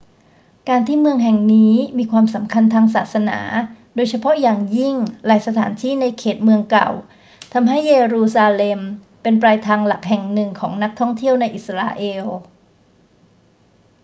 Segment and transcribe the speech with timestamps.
[0.69, 3.39] การที่เมืองแห่งนี้มีความสำคัญทางศาสนา
[3.95, 6.89] โดยเฉพาะอย่างยิ่งหลายสถานที่ในเขตเมืองเก่า
[7.53, 8.79] ทำให้เยรูซาเล็ม
[9.21, 12.25] เป็นปลายทางหลักแห่งหนึ่งของนักท่องเที่ยวในอิสราเอล